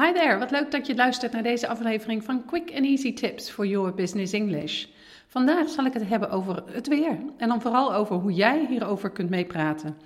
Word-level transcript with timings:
Hi 0.00 0.12
there, 0.12 0.38
wat 0.38 0.50
leuk 0.50 0.70
dat 0.70 0.86
je 0.86 0.94
luistert 0.94 1.32
naar 1.32 1.42
deze 1.42 1.68
aflevering 1.68 2.24
van 2.24 2.44
Quick 2.44 2.72
and 2.74 2.84
Easy 2.84 3.12
Tips 3.12 3.50
for 3.50 3.66
Your 3.66 3.94
Business 3.94 4.32
English. 4.32 4.86
Vandaag 5.26 5.68
zal 5.68 5.84
ik 5.84 5.92
het 5.92 6.08
hebben 6.08 6.30
over 6.30 6.62
het 6.66 6.88
weer 6.88 7.18
en 7.36 7.48
dan 7.48 7.60
vooral 7.60 7.94
over 7.94 8.16
hoe 8.16 8.32
jij 8.32 8.66
hierover 8.68 9.10
kunt 9.10 9.30
meepraten. 9.30 9.96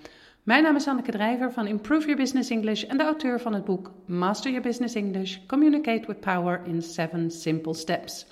Mijn 0.42 0.62
naam 0.62 0.76
is 0.76 0.87
Anneke 0.88 1.11
Drijver 1.11 1.53
van 1.53 1.66
Improve 1.66 2.06
Your 2.06 2.16
Business 2.16 2.50
English 2.50 2.82
en 2.82 2.96
de 2.96 3.03
auteur 3.03 3.40
van 3.40 3.54
het 3.54 3.64
boek 3.64 3.92
Master 4.06 4.50
Your 4.50 4.66
Business 4.66 4.95
English: 4.95 5.38
Communicate 5.46 6.07
with 6.07 6.20
Power 6.20 6.61
in 6.64 6.82
7 6.82 7.30
Simple 7.30 7.75
Steps. 7.75 8.27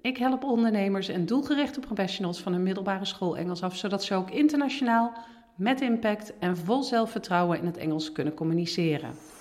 Ik 0.00 0.16
help 0.16 0.44
ondernemers 0.44 1.08
en 1.08 1.26
doelgerichte 1.26 1.80
professionals 1.80 2.40
van 2.40 2.52
een 2.52 2.62
middelbare 2.62 3.04
school 3.04 3.36
Engels 3.36 3.62
af, 3.62 3.76
zodat 3.76 4.04
ze 4.04 4.14
ook 4.14 4.30
internationaal, 4.30 5.12
met 5.54 5.80
impact 5.80 6.38
en 6.38 6.56
vol 6.56 6.82
zelfvertrouwen 6.82 7.58
in 7.58 7.66
het 7.66 7.76
Engels 7.76 8.12
kunnen 8.12 8.34
communiceren. 8.34 9.33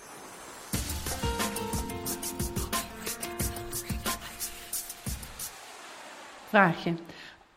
Vraagje. 6.53 6.93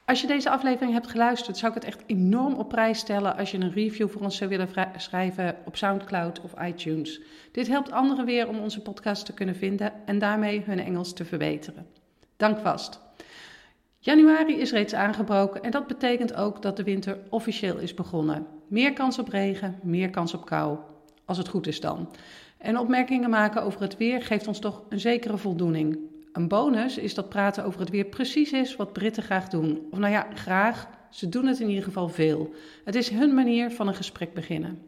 Als 0.05 0.21
je 0.21 0.27
deze 0.27 0.51
aflevering 0.51 0.93
hebt 0.93 1.07
geluisterd, 1.07 1.57
zou 1.57 1.73
ik 1.73 1.83
het 1.83 1.89
echt 1.93 2.03
enorm 2.07 2.55
op 2.55 2.69
prijs 2.69 2.99
stellen 2.99 3.37
als 3.37 3.51
je 3.51 3.59
een 3.59 3.73
review 3.73 4.09
voor 4.09 4.23
ons 4.23 4.37
zou 4.37 4.51
willen 4.51 4.69
schrijven 4.97 5.57
op 5.65 5.77
SoundCloud 5.77 6.41
of 6.41 6.55
iTunes. 6.63 7.21
Dit 7.53 7.67
helpt 7.67 7.93
anderen 7.93 8.25
weer 8.25 8.49
om 8.49 8.59
onze 8.59 8.83
podcast 8.83 9.27
te 9.27 9.33
kunnen 9.33 9.57
vinden 9.57 9.93
en 10.07 10.19
daarmee 10.19 10.63
hun 10.67 10.79
Engels 10.79 11.13
te 11.13 11.25
verbeteren. 11.25 11.87
Dank 12.37 12.59
vast. 12.59 13.01
Januari 13.99 14.61
is 14.61 14.73
reeds 14.73 14.95
aangebroken 14.95 15.63
en 15.63 15.71
dat 15.71 15.87
betekent 15.87 16.35
ook 16.35 16.63
dat 16.63 16.77
de 16.77 16.85
winter 16.85 17.19
officieel 17.29 17.79
is 17.79 17.95
begonnen. 17.95 18.47
Meer 18.69 18.93
kans 18.93 19.19
op 19.19 19.29
regen, 19.29 19.79
meer 19.83 20.11
kans 20.11 20.35
op 20.35 20.47
kou, 20.47 20.79
als 21.25 21.39
het 21.39 21.49
goed 21.49 21.67
is 21.67 21.81
dan. 21.81 22.11
En 22.59 22.79
opmerkingen 22.79 23.31
maken 23.31 23.63
over 23.63 23.81
het 23.81 23.97
weer 23.97 24.23
geeft 24.23 24.47
ons 24.47 24.59
toch 24.59 24.83
een 24.89 25.01
zekere 25.01 25.37
voldoening. 25.37 26.15
Een 26.37 26.49
bonus 26.49 26.99
is 26.99 27.15
dat 27.15 27.29
praten 27.29 27.65
over 27.65 27.81
het 27.81 27.91
weer 27.91 28.05
precies 28.05 28.53
is 28.53 28.77
wat 28.77 28.93
Britten 28.93 29.23
graag 29.23 29.49
doen. 29.49 29.87
Of 29.91 29.99
nou 29.99 30.13
ja, 30.13 30.27
graag, 30.35 30.89
ze 31.11 31.29
doen 31.29 31.47
het 31.47 31.61
in 31.61 31.69
ieder 31.69 31.85
geval 31.85 32.09
veel. 32.09 32.55
Het 32.85 32.95
is 32.95 33.09
hun 33.09 33.35
manier 33.35 33.71
van 33.71 33.89
een 33.89 33.95
gesprek 33.95 34.35
beginnen. 34.35 34.83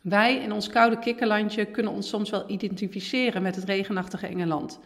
Wij 0.00 0.36
in 0.36 0.52
ons 0.52 0.68
koude 0.68 0.98
kikkerlandje 0.98 1.64
kunnen 1.64 1.92
ons 1.92 2.08
soms 2.08 2.30
wel 2.30 2.50
identificeren 2.50 3.42
met 3.42 3.56
het 3.56 3.64
regenachtige 3.64 4.26
Engeland. 4.26 4.80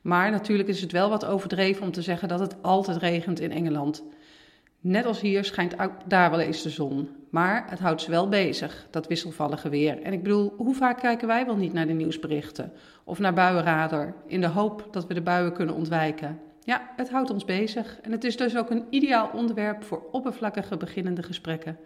Maar 0.00 0.30
natuurlijk 0.30 0.68
is 0.68 0.80
het 0.80 0.92
wel 0.92 1.08
wat 1.08 1.24
overdreven 1.24 1.82
om 1.82 1.92
te 1.92 2.02
zeggen 2.02 2.28
dat 2.28 2.40
het 2.40 2.62
altijd 2.62 2.96
regent 2.96 3.40
in 3.40 3.52
Engeland. 3.52 4.04
Net 4.80 5.06
als 5.06 5.20
hier 5.20 5.44
schijnt 5.44 5.80
ook 5.80 5.92
daar 6.06 6.30
wel 6.30 6.40
eens 6.40 6.62
de 6.62 6.70
zon. 6.70 7.08
Maar 7.30 7.64
het 7.68 7.78
houdt 7.78 8.02
ze 8.02 8.10
wel 8.10 8.28
bezig, 8.28 8.86
dat 8.90 9.06
wisselvallige 9.06 9.68
weer. 9.68 10.02
En 10.02 10.12
ik 10.12 10.22
bedoel, 10.22 10.52
hoe 10.56 10.74
vaak 10.74 10.98
kijken 10.98 11.28
wij 11.28 11.46
wel 11.46 11.56
niet 11.56 11.72
naar 11.72 11.86
de 11.86 11.92
nieuwsberichten? 11.92 12.72
Of 13.04 13.18
naar 13.18 13.34
buienradar, 13.34 14.14
in 14.26 14.40
de 14.40 14.46
hoop 14.46 14.88
dat 14.90 15.06
we 15.06 15.14
de 15.14 15.20
buien 15.20 15.52
kunnen 15.52 15.74
ontwijken? 15.74 16.40
Ja, 16.60 16.90
het 16.96 17.10
houdt 17.10 17.30
ons 17.30 17.44
bezig. 17.44 17.98
En 18.02 18.12
het 18.12 18.24
is 18.24 18.36
dus 18.36 18.56
ook 18.56 18.70
een 18.70 18.84
ideaal 18.90 19.30
onderwerp 19.34 19.84
voor 19.84 20.02
oppervlakkige 20.12 20.76
beginnende 20.76 21.22
gesprekken. 21.22 21.78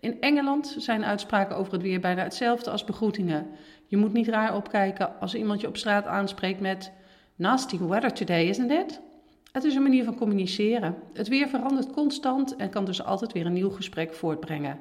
In 0.00 0.20
Engeland 0.20 0.74
zijn 0.78 1.04
uitspraken 1.04 1.56
over 1.56 1.72
het 1.72 1.82
weer 1.82 2.00
bijna 2.00 2.22
hetzelfde 2.22 2.70
als 2.70 2.84
begroetingen. 2.84 3.46
Je 3.86 3.96
moet 3.96 4.12
niet 4.12 4.28
raar 4.28 4.56
opkijken 4.56 5.20
als 5.20 5.34
iemand 5.34 5.60
je 5.60 5.68
op 5.68 5.76
straat 5.76 6.06
aanspreekt 6.06 6.60
met... 6.60 6.92
Nasty 7.36 7.78
weather 7.78 8.12
today, 8.12 8.48
isn't 8.48 8.70
it? 8.70 9.00
Het 9.52 9.64
is 9.64 9.74
een 9.74 9.82
manier 9.82 10.04
van 10.04 10.16
communiceren. 10.16 10.96
Het 11.12 11.28
weer 11.28 11.48
verandert 11.48 11.90
constant 11.90 12.56
en 12.56 12.70
kan 12.70 12.84
dus 12.84 13.04
altijd 13.04 13.32
weer 13.32 13.46
een 13.46 13.52
nieuw 13.52 13.70
gesprek 13.70 14.14
voortbrengen. 14.14 14.80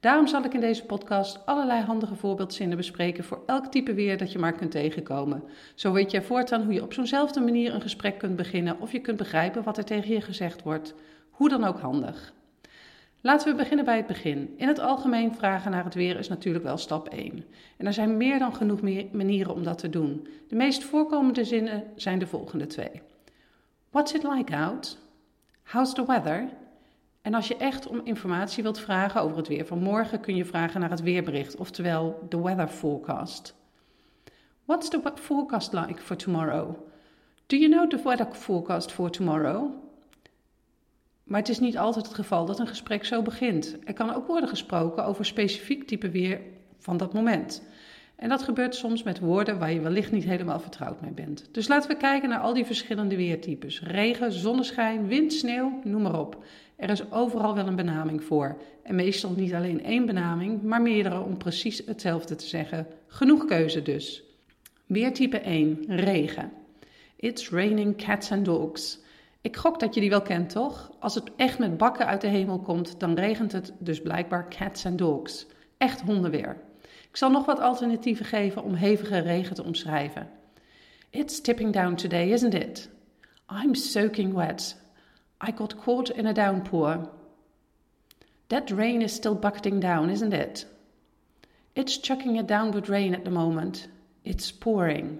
Daarom 0.00 0.26
zal 0.26 0.44
ik 0.44 0.54
in 0.54 0.60
deze 0.60 0.84
podcast 0.84 1.46
allerlei 1.46 1.82
handige 1.82 2.14
voorbeeldzinnen 2.14 2.76
bespreken 2.76 3.24
voor 3.24 3.42
elk 3.46 3.66
type 3.66 3.94
weer 3.94 4.18
dat 4.18 4.32
je 4.32 4.38
maar 4.38 4.52
kunt 4.52 4.70
tegenkomen. 4.70 5.42
Zo 5.74 5.92
weet 5.92 6.10
jij 6.10 6.22
voortaan 6.22 6.62
hoe 6.62 6.72
je 6.72 6.82
op 6.82 6.92
zo'nzelfde 6.92 7.40
manier 7.40 7.74
een 7.74 7.80
gesprek 7.80 8.18
kunt 8.18 8.36
beginnen 8.36 8.80
of 8.80 8.92
je 8.92 9.00
kunt 9.00 9.16
begrijpen 9.16 9.62
wat 9.62 9.78
er 9.78 9.84
tegen 9.84 10.14
je 10.14 10.20
gezegd 10.20 10.62
wordt. 10.62 10.94
Hoe 11.30 11.48
dan 11.48 11.64
ook 11.64 11.80
handig. 11.80 12.32
Laten 13.20 13.50
we 13.50 13.56
beginnen 13.56 13.84
bij 13.84 13.96
het 13.96 14.06
begin. 14.06 14.54
In 14.56 14.68
het 14.68 14.78
algemeen 14.78 15.34
vragen 15.34 15.70
naar 15.70 15.84
het 15.84 15.94
weer 15.94 16.18
is 16.18 16.28
natuurlijk 16.28 16.64
wel 16.64 16.76
stap 16.76 17.08
1. 17.08 17.44
En 17.76 17.86
er 17.86 17.92
zijn 17.92 18.16
meer 18.16 18.38
dan 18.38 18.54
genoeg 18.54 18.80
manieren 19.12 19.54
om 19.54 19.62
dat 19.62 19.78
te 19.78 19.90
doen. 19.90 20.26
De 20.48 20.56
meest 20.56 20.84
voorkomende 20.84 21.44
zinnen 21.44 21.84
zijn 21.96 22.18
de 22.18 22.26
volgende 22.26 22.66
twee. 22.66 23.02
What's 23.96 24.12
it 24.12 24.22
like 24.22 24.56
out? 24.56 24.98
How's 25.62 25.94
the 25.94 26.04
weather? 26.04 26.48
En 27.22 27.34
als 27.34 27.48
je 27.48 27.56
echt 27.56 27.86
om 27.86 28.00
informatie 28.04 28.62
wilt 28.62 28.78
vragen 28.78 29.20
over 29.20 29.36
het 29.36 29.48
weer 29.48 29.66
van 29.66 29.78
morgen, 29.78 30.20
kun 30.20 30.36
je 30.36 30.44
vragen 30.44 30.80
naar 30.80 30.90
het 30.90 31.02
weerbericht, 31.02 31.56
oftewel 31.56 32.26
de 32.28 32.40
weather 32.40 32.68
forecast. 32.68 33.54
What's 34.64 34.88
the 34.88 35.12
forecast 35.14 35.72
like 35.72 36.02
for 36.02 36.16
tomorrow? 36.16 36.76
Do 37.46 37.56
you 37.56 37.70
know 37.70 37.90
the 37.90 38.08
weather 38.08 38.34
forecast 38.34 38.92
for 38.92 39.10
tomorrow? 39.10 39.70
Maar 41.22 41.40
het 41.40 41.48
is 41.48 41.58
niet 41.58 41.78
altijd 41.78 42.06
het 42.06 42.14
geval 42.14 42.44
dat 42.46 42.58
een 42.58 42.66
gesprek 42.66 43.04
zo 43.04 43.22
begint. 43.22 43.76
Er 43.84 43.94
kan 43.94 44.14
ook 44.14 44.26
worden 44.26 44.48
gesproken 44.48 45.04
over 45.04 45.24
specifiek 45.24 45.86
type 45.86 46.10
weer 46.10 46.40
van 46.78 46.96
dat 46.96 47.12
moment. 47.12 47.62
En 48.16 48.28
dat 48.28 48.42
gebeurt 48.42 48.74
soms 48.74 49.02
met 49.02 49.18
woorden 49.18 49.58
waar 49.58 49.72
je 49.72 49.80
wellicht 49.80 50.12
niet 50.12 50.24
helemaal 50.24 50.60
vertrouwd 50.60 51.00
mee 51.00 51.10
bent. 51.10 51.48
Dus 51.52 51.68
laten 51.68 51.90
we 51.90 51.96
kijken 51.96 52.28
naar 52.28 52.38
al 52.38 52.54
die 52.54 52.64
verschillende 52.64 53.16
weertypes. 53.16 53.82
Regen, 53.82 54.32
zonneschijn, 54.32 55.06
wind, 55.06 55.32
sneeuw, 55.32 55.80
noem 55.84 56.02
maar 56.02 56.18
op. 56.18 56.44
Er 56.76 56.90
is 56.90 57.12
overal 57.12 57.54
wel 57.54 57.66
een 57.66 57.76
benaming 57.76 58.24
voor. 58.24 58.56
En 58.82 58.94
meestal 58.94 59.30
niet 59.30 59.54
alleen 59.54 59.84
één 59.84 60.06
benaming, 60.06 60.62
maar 60.62 60.82
meerdere 60.82 61.20
om 61.20 61.36
precies 61.36 61.82
hetzelfde 61.86 62.34
te 62.34 62.46
zeggen. 62.46 62.86
Genoeg 63.06 63.44
keuze 63.44 63.82
dus. 63.82 64.22
Weertype 64.86 65.38
1, 65.38 65.84
regen. 65.86 66.52
It's 67.16 67.50
raining 67.50 67.96
cats 67.96 68.32
and 68.32 68.44
dogs. 68.44 68.98
Ik 69.40 69.56
gok 69.56 69.80
dat 69.80 69.94
je 69.94 70.00
die 70.00 70.10
wel 70.10 70.22
kent, 70.22 70.50
toch? 70.50 70.90
Als 70.98 71.14
het 71.14 71.30
echt 71.36 71.58
met 71.58 71.76
bakken 71.76 72.06
uit 72.06 72.20
de 72.20 72.26
hemel 72.26 72.58
komt, 72.58 73.00
dan 73.00 73.14
regent 73.14 73.52
het 73.52 73.72
dus 73.78 74.00
blijkbaar 74.00 74.48
cats 74.48 74.86
and 74.86 74.98
dogs. 74.98 75.46
Echt 75.78 76.00
hondenweer. 76.00 76.56
Ik 77.16 77.22
zal 77.22 77.30
nog 77.30 77.44
wat 77.46 77.60
alternatieven 77.60 78.26
geven 78.26 78.62
om 78.62 78.74
hevige 78.74 79.18
regen 79.18 79.54
te 79.54 79.64
omschrijven. 79.64 80.28
It's 81.10 81.40
tipping 81.40 81.72
down 81.72 81.94
today, 81.94 82.30
isn't 82.30 82.54
it? 82.54 82.88
I'm 83.62 83.74
soaking 83.74 84.34
wet. 84.34 84.76
I 85.48 85.52
got 85.54 85.76
caught 85.76 86.10
in 86.10 86.26
a 86.26 86.32
downpour. 86.32 87.08
That 88.46 88.70
rain 88.70 89.00
is 89.00 89.14
still 89.14 89.34
bucketing 89.34 89.80
down, 89.80 90.08
isn't 90.08 90.32
it? 90.32 90.66
It's 91.72 92.00
chucking 92.00 92.46
down 92.46 92.70
with 92.70 92.88
rain 92.88 93.14
at 93.14 93.24
the 93.24 93.30
moment. 93.30 93.88
It's 94.22 94.52
pouring. 94.52 95.18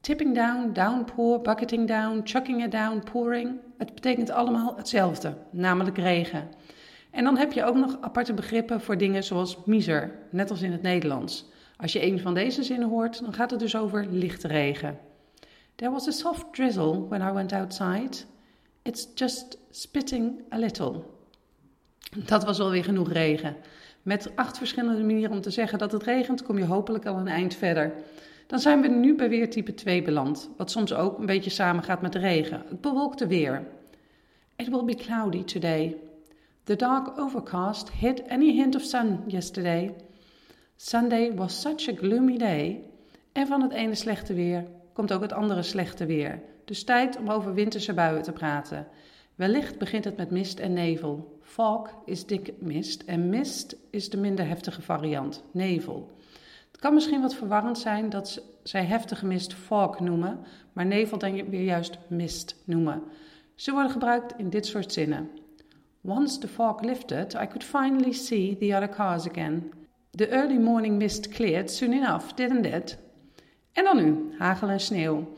Tipping 0.00 0.34
down, 0.34 0.72
downpour, 0.72 1.42
bucketing 1.42 1.86
down, 1.86 2.22
chucking 2.24 2.62
it 2.62 2.70
down, 2.70 3.02
pouring. 3.12 3.60
Het 3.78 3.94
betekent 3.94 4.30
allemaal 4.30 4.76
hetzelfde, 4.76 5.36
namelijk 5.50 5.98
regen. 5.98 6.48
En 7.12 7.24
dan 7.24 7.36
heb 7.36 7.52
je 7.52 7.64
ook 7.64 7.74
nog 7.74 7.98
aparte 8.00 8.34
begrippen 8.34 8.80
voor 8.80 8.98
dingen 8.98 9.24
zoals 9.24 9.64
miser, 9.64 10.18
net 10.30 10.50
als 10.50 10.62
in 10.62 10.72
het 10.72 10.82
Nederlands. 10.82 11.44
Als 11.76 11.92
je 11.92 12.02
een 12.02 12.20
van 12.20 12.34
deze 12.34 12.62
zinnen 12.62 12.88
hoort, 12.88 13.20
dan 13.20 13.32
gaat 13.32 13.50
het 13.50 13.60
dus 13.60 13.76
over 13.76 14.06
lichte 14.10 14.48
regen. 14.48 14.98
There 15.74 15.90
was 15.90 16.08
a 16.08 16.10
soft 16.10 16.44
drizzle 16.52 17.08
when 17.08 17.20
I 17.20 17.32
went 17.32 17.52
outside. 17.52 18.10
It's 18.82 19.08
just 19.14 19.58
spitting 19.70 20.40
a 20.52 20.58
little. 20.58 21.02
Dat 22.26 22.44
was 22.44 22.60
alweer 22.60 22.84
genoeg 22.84 23.12
regen. 23.12 23.56
Met 24.02 24.30
acht 24.34 24.58
verschillende 24.58 25.04
manieren 25.04 25.30
om 25.30 25.40
te 25.40 25.50
zeggen 25.50 25.78
dat 25.78 25.92
het 25.92 26.02
regent, 26.02 26.42
kom 26.42 26.58
je 26.58 26.64
hopelijk 26.64 27.06
al 27.06 27.16
een 27.16 27.28
eind 27.28 27.54
verder. 27.54 27.92
Dan 28.46 28.58
zijn 28.58 28.80
we 28.80 28.88
nu 28.88 29.14
bij 29.14 29.28
weer 29.28 29.50
type 29.50 29.74
2 29.74 30.02
beland, 30.02 30.50
wat 30.56 30.70
soms 30.70 30.94
ook 30.94 31.18
een 31.18 31.26
beetje 31.26 31.50
samengaat 31.50 32.02
met 32.02 32.12
de 32.12 32.18
regen. 32.18 32.62
Het 32.68 32.80
bewolkte 32.80 33.26
weer. 33.26 33.66
It 34.56 34.68
will 34.68 34.84
be 34.84 34.94
cloudy 34.94 35.44
today. 35.44 35.96
The 36.64 36.76
dark 36.76 37.18
overcast 37.18 37.90
hid 37.90 38.28
any 38.28 38.52
hint 38.52 38.74
of 38.74 38.82
sun 38.82 39.24
yesterday. 39.26 39.94
Sunday 40.76 41.34
was 41.34 41.60
such 41.60 41.88
a 41.88 41.92
gloomy 41.96 42.38
day. 42.38 42.84
En 43.32 43.46
van 43.46 43.62
het 43.62 43.72
ene 43.72 43.94
slechte 43.94 44.34
weer 44.34 44.64
komt 44.92 45.12
ook 45.12 45.22
het 45.22 45.32
andere 45.32 45.62
slechte 45.62 46.06
weer. 46.06 46.42
Dus 46.64 46.84
tijd 46.84 47.16
om 47.16 47.30
over 47.30 47.54
winterse 47.54 47.94
buien 47.94 48.22
te 48.22 48.32
praten. 48.32 48.86
Wellicht 49.34 49.78
begint 49.78 50.04
het 50.04 50.16
met 50.16 50.30
mist 50.30 50.58
en 50.58 50.72
nevel. 50.72 51.38
Fog 51.40 51.94
is 52.04 52.26
dik 52.26 52.52
mist 52.58 53.02
en 53.02 53.28
mist 53.28 53.76
is 53.90 54.10
de 54.10 54.16
minder 54.16 54.46
heftige 54.46 54.82
variant, 54.82 55.42
nevel. 55.50 56.10
Het 56.70 56.80
kan 56.80 56.94
misschien 56.94 57.20
wat 57.20 57.34
verwarrend 57.34 57.78
zijn 57.78 58.10
dat 58.10 58.42
zij 58.62 58.84
heftige 58.84 59.26
mist 59.26 59.54
fog 59.54 60.00
noemen, 60.00 60.40
maar 60.72 60.86
nevel 60.86 61.18
dan 61.18 61.50
weer 61.50 61.64
juist 61.64 61.98
mist 62.08 62.56
noemen. 62.64 63.02
Ze 63.54 63.72
worden 63.72 63.92
gebruikt 63.92 64.34
in 64.36 64.50
dit 64.50 64.66
soort 64.66 64.92
zinnen. 64.92 65.30
Once 66.04 66.38
the 66.38 66.48
fog 66.48 66.84
lifted, 66.84 67.34
I 67.34 67.46
could 67.46 67.64
finally 67.64 68.12
see 68.12 68.56
the 68.58 68.74
other 68.74 68.88
cars 68.88 69.26
again. 69.26 69.70
The 70.10 70.28
early 70.28 70.58
morning 70.58 70.98
mist 70.98 71.30
cleared 71.30 71.70
soon 71.70 71.92
enough, 71.92 72.34
didn't 72.34 72.66
it? 72.66 72.98
En 73.72 73.84
dan 73.84 73.96
nu, 73.96 74.34
hagel 74.38 74.68
en 74.68 74.80
sneeuw. 74.80 75.28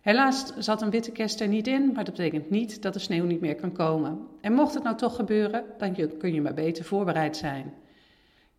Helaas 0.00 0.56
zat 0.58 0.82
een 0.82 0.90
witte 0.90 1.10
kerst 1.10 1.40
er 1.40 1.48
niet 1.48 1.66
in, 1.66 1.92
maar 1.92 2.04
dat 2.04 2.16
betekent 2.16 2.50
niet 2.50 2.82
dat 2.82 2.92
de 2.92 2.98
sneeuw 2.98 3.24
niet 3.24 3.40
meer 3.40 3.54
kan 3.54 3.72
komen. 3.72 4.26
En 4.40 4.52
mocht 4.52 4.74
het 4.74 4.82
nou 4.82 4.96
toch 4.96 5.16
gebeuren, 5.16 5.64
dan 5.78 5.94
kun 6.18 6.34
je 6.34 6.40
maar 6.40 6.54
beter 6.54 6.84
voorbereid 6.84 7.36
zijn. 7.36 7.74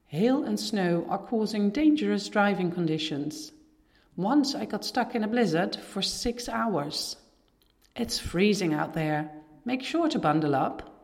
Hail 0.06 0.46
and 0.46 0.60
snow 0.60 1.10
are 1.10 1.24
causing 1.24 1.74
dangerous 1.74 2.30
driving 2.30 2.74
conditions. 2.74 3.54
Once 4.18 4.58
I 4.62 4.66
got 4.70 4.86
stuck 4.86 5.14
in 5.14 5.24
a 5.24 5.28
blizzard 5.28 5.78
for 5.78 6.04
six 6.04 6.48
hours. 6.50 7.18
It's 7.94 8.20
freezing 8.20 8.80
out 8.80 8.94
there. 8.94 9.30
Make 9.62 9.84
sure 9.84 10.08
to 10.08 10.20
bundle 10.20 10.56
up. 10.56 10.95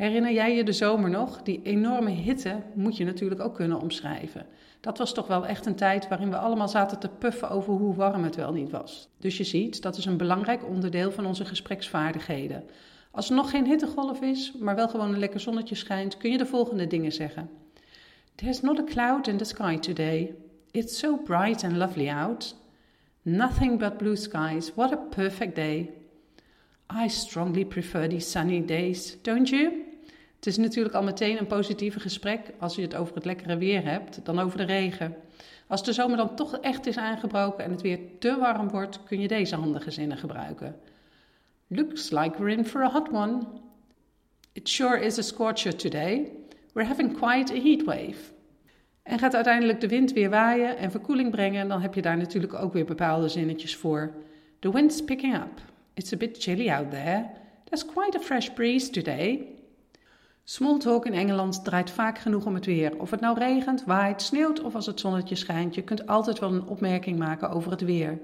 Herinner 0.00 0.32
jij 0.32 0.56
je 0.56 0.64
de 0.64 0.72
zomer 0.72 1.10
nog? 1.10 1.42
Die 1.42 1.60
enorme 1.62 2.10
hitte 2.10 2.62
moet 2.74 2.96
je 2.96 3.04
natuurlijk 3.04 3.40
ook 3.40 3.54
kunnen 3.54 3.80
omschrijven. 3.80 4.46
Dat 4.80 4.98
was 4.98 5.14
toch 5.14 5.26
wel 5.26 5.46
echt 5.46 5.66
een 5.66 5.74
tijd 5.74 6.08
waarin 6.08 6.30
we 6.30 6.36
allemaal 6.36 6.68
zaten 6.68 6.98
te 6.98 7.08
puffen 7.08 7.50
over 7.50 7.72
hoe 7.72 7.94
warm 7.94 8.24
het 8.24 8.36
wel 8.36 8.52
niet 8.52 8.70
was. 8.70 9.08
Dus 9.18 9.36
je 9.36 9.44
ziet, 9.44 9.82
dat 9.82 9.96
is 9.96 10.04
een 10.04 10.16
belangrijk 10.16 10.68
onderdeel 10.68 11.12
van 11.12 11.26
onze 11.26 11.44
gespreksvaardigheden. 11.44 12.64
Als 13.10 13.28
er 13.28 13.34
nog 13.34 13.50
geen 13.50 13.66
hittegolf 13.66 14.20
is, 14.20 14.52
maar 14.58 14.74
wel 14.74 14.88
gewoon 14.88 15.12
een 15.12 15.18
lekker 15.18 15.40
zonnetje 15.40 15.74
schijnt, 15.74 16.16
kun 16.16 16.30
je 16.30 16.38
de 16.38 16.46
volgende 16.46 16.86
dingen 16.86 17.12
zeggen. 17.12 17.50
There's 18.34 18.60
not 18.60 18.78
a 18.78 18.84
cloud 18.84 19.26
in 19.26 19.36
the 19.36 19.44
sky 19.44 19.78
today. 19.78 20.34
It's 20.70 20.98
so 20.98 21.16
bright 21.16 21.64
and 21.64 21.76
lovely 21.76 22.08
out. 22.08 22.56
Nothing 23.22 23.78
but 23.78 23.96
blue 23.96 24.16
skies. 24.16 24.74
What 24.74 24.92
a 24.92 24.96
perfect 24.96 25.54
day. 25.54 25.90
I 27.04 27.08
strongly 27.08 27.64
prefer 27.64 28.08
these 28.08 28.30
sunny 28.30 28.64
days, 28.64 29.16
don't 29.22 29.48
you? 29.48 29.88
Het 30.40 30.48
is 30.48 30.56
natuurlijk 30.56 30.94
al 30.94 31.02
meteen 31.02 31.38
een 31.38 31.46
positieve 31.46 32.00
gesprek 32.00 32.40
als 32.58 32.74
je 32.74 32.82
het 32.82 32.94
over 32.94 33.14
het 33.14 33.24
lekkere 33.24 33.56
weer 33.56 33.84
hebt 33.84 34.24
dan 34.24 34.38
over 34.38 34.58
de 34.58 34.64
regen. 34.64 35.14
Als 35.66 35.84
de 35.84 35.92
zomer 35.92 36.16
dan 36.16 36.36
toch 36.36 36.58
echt 36.58 36.86
is 36.86 36.96
aangebroken 36.96 37.64
en 37.64 37.70
het 37.70 37.80
weer 37.80 37.98
te 38.18 38.36
warm 38.38 38.68
wordt, 38.68 39.02
kun 39.04 39.20
je 39.20 39.28
deze 39.28 39.56
handige 39.56 39.90
zinnen 39.90 40.16
gebruiken. 40.16 40.76
Looks 41.66 42.10
like 42.10 42.38
we're 42.38 42.56
in 42.56 42.64
for 42.64 42.82
a 42.82 42.90
hot 42.90 43.08
one. 43.12 43.46
It 44.52 44.68
sure 44.68 45.00
is 45.00 45.18
a 45.18 45.22
scorcher 45.22 45.76
today. 45.76 46.32
We're 46.72 46.88
having 46.88 47.18
quite 47.18 47.54
a 47.54 47.62
heat 47.62 47.84
wave. 47.84 48.32
En 49.02 49.18
gaat 49.18 49.34
uiteindelijk 49.34 49.80
de 49.80 49.88
wind 49.88 50.12
weer 50.12 50.30
waaien 50.30 50.76
en 50.76 50.90
verkoeling 50.90 51.30
brengen, 51.30 51.68
dan 51.68 51.80
heb 51.80 51.94
je 51.94 52.02
daar 52.02 52.16
natuurlijk 52.16 52.54
ook 52.54 52.72
weer 52.72 52.84
bepaalde 52.84 53.28
zinnetjes 53.28 53.76
voor. 53.76 54.14
The 54.58 54.72
wind's 54.72 55.04
picking 55.04 55.34
up. 55.34 55.60
It's 55.94 56.12
a 56.12 56.16
bit 56.16 56.42
chilly 56.42 56.70
out 56.70 56.90
there. 56.90 57.30
There's 57.64 57.84
quite 57.84 58.18
a 58.18 58.20
fresh 58.20 58.48
breeze 58.48 58.90
today. 58.90 59.58
Smalltalk 60.50 61.06
in 61.06 61.14
Engeland 61.14 61.64
draait 61.64 61.90
vaak 61.90 62.18
genoeg 62.18 62.46
om 62.46 62.54
het 62.54 62.66
weer. 62.66 62.98
Of 62.98 63.10
het 63.10 63.20
nou 63.20 63.38
regent, 63.38 63.84
waait, 63.84 64.22
sneeuwt 64.22 64.60
of 64.60 64.74
als 64.74 64.86
het 64.86 65.00
zonnetje 65.00 65.34
schijnt, 65.34 65.74
je 65.74 65.82
kunt 65.82 66.06
altijd 66.06 66.38
wel 66.38 66.52
een 66.52 66.66
opmerking 66.66 67.18
maken 67.18 67.50
over 67.50 67.70
het 67.70 67.80
weer. 67.80 68.18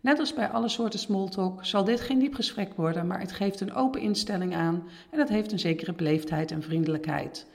Net 0.00 0.18
als 0.18 0.34
bij 0.34 0.48
alle 0.48 0.68
soorten 0.68 0.98
smalltalk 0.98 1.64
zal 1.64 1.84
dit 1.84 2.00
geen 2.00 2.18
diep 2.18 2.34
gesprek 2.34 2.72
worden, 2.74 3.06
maar 3.06 3.20
het 3.20 3.32
geeft 3.32 3.60
een 3.60 3.74
open 3.74 4.00
instelling 4.00 4.54
aan 4.54 4.82
en 5.10 5.18
het 5.18 5.28
heeft 5.28 5.52
een 5.52 5.58
zekere 5.58 5.92
beleefdheid 5.92 6.50
en 6.50 6.62
vriendelijkheid. 6.62 7.46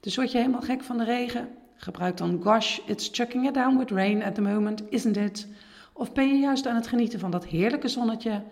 Dus 0.00 0.16
word 0.16 0.32
je 0.32 0.38
helemaal 0.38 0.60
gek 0.60 0.82
van 0.82 0.98
de 0.98 1.04
regen? 1.04 1.48
Gebruik 1.76 2.16
dan 2.16 2.40
gosh, 2.42 2.78
it's 2.86 3.08
chucking 3.12 3.48
it 3.48 3.54
down 3.54 3.78
with 3.78 3.90
rain 3.90 4.22
at 4.22 4.34
the 4.34 4.40
moment, 4.40 4.82
isn't 4.88 5.16
it? 5.16 5.46
Of 5.92 6.12
ben 6.12 6.28
je 6.28 6.38
juist 6.38 6.66
aan 6.66 6.76
het 6.76 6.86
genieten 6.86 7.20
van 7.20 7.30
dat 7.30 7.46
heerlijke 7.46 7.88
zonnetje? 7.88 8.42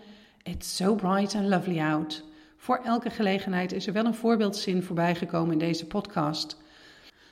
It's 0.43 0.75
so 0.75 0.95
bright 0.95 1.35
and 1.35 1.47
lovely 1.47 1.79
out. 1.79 2.29
Voor 2.61 2.81
elke 2.83 3.09
gelegenheid 3.09 3.73
is 3.73 3.87
er 3.87 3.93
wel 3.93 4.05
een 4.05 4.13
voorbeeldzin 4.13 4.83
voorbijgekomen 4.83 5.51
in 5.51 5.57
deze 5.57 5.87
podcast. 5.87 6.57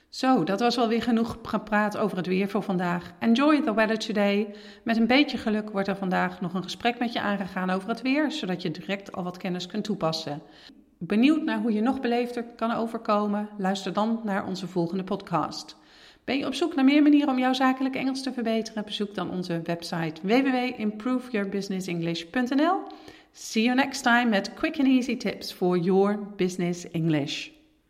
Zo, 0.09 0.43
dat 0.43 0.59
was 0.59 0.77
alweer 0.77 1.01
genoeg 1.01 1.37
gepraat 1.43 1.97
over 1.97 2.17
het 2.17 2.27
weer 2.27 2.49
voor 2.49 2.63
vandaag. 2.63 3.13
Enjoy 3.19 3.61
the 3.61 3.73
weather 3.73 3.97
today. 3.97 4.55
Met 4.83 4.97
een 4.97 5.07
beetje 5.07 5.37
geluk 5.37 5.69
wordt 5.69 5.87
er 5.87 5.95
vandaag 5.95 6.41
nog 6.41 6.53
een 6.53 6.63
gesprek 6.63 6.99
met 6.99 7.13
je 7.13 7.19
aangegaan 7.19 7.69
over 7.69 7.89
het 7.89 8.01
weer, 8.01 8.31
zodat 8.31 8.61
je 8.61 8.71
direct 8.71 9.11
al 9.11 9.23
wat 9.23 9.37
kennis 9.37 9.67
kunt 9.67 9.83
toepassen. 9.83 10.41
Benieuwd 10.97 11.43
naar 11.43 11.59
hoe 11.59 11.73
je 11.73 11.81
nog 11.81 11.99
beleefder 11.99 12.43
kan 12.55 12.71
overkomen? 12.71 13.49
Luister 13.57 13.93
dan 13.93 14.21
naar 14.23 14.45
onze 14.45 14.67
volgende 14.67 15.03
podcast. 15.03 15.77
Ben 16.23 16.37
je 16.37 16.45
op 16.45 16.53
zoek 16.53 16.75
naar 16.75 16.85
meer 16.85 17.03
manieren 17.03 17.29
om 17.29 17.39
jouw 17.39 17.53
zakelijk 17.53 17.95
Engels 17.95 18.23
te 18.23 18.33
verbeteren? 18.33 18.85
Bezoek 18.85 19.15
dan 19.15 19.31
onze 19.31 19.61
website 19.63 20.21
www.improveyourbusinessenglish.nl. 20.21 22.77
See 23.33 23.65
you 23.65 23.75
next 23.75 24.01
time 24.01 24.33
at 24.33 24.55
quick 24.55 24.79
and 24.79 24.87
easy 24.87 25.15
tips 25.15 25.51
for 25.51 25.77
your 25.77 26.17
business 26.17 26.85
English. 26.93 27.51